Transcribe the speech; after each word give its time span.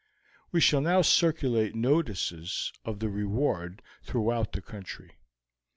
We 0.51 0.61
shall 0.61 0.81
now 0.81 1.03
circulate 1.03 1.75
notices 1.75 2.73
of 2.83 2.97
the 2.97 3.09
reward 3.11 3.83
throughout 4.01 4.53
the 4.53 4.61
country. 4.63 5.19